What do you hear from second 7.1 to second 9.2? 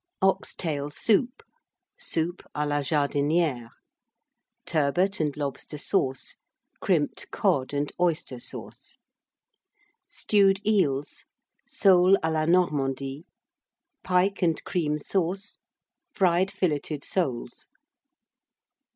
Cod and Oyster Sauce.